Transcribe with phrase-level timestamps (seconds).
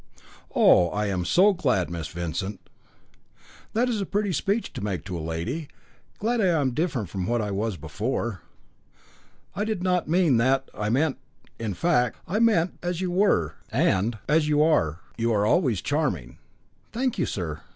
[0.55, 0.89] "Oh!
[0.89, 2.59] I am so glad, Miss Vincent."
[3.73, 5.67] "That is a pretty speech to make to a lady!
[6.17, 8.41] Glad I am different from what I was before."
[9.55, 11.19] "I did not mean that I meant
[11.59, 15.83] in fact, I meant that as you were and as you are you are always
[15.83, 16.39] charming."
[16.91, 17.61] "Thank you, sir!"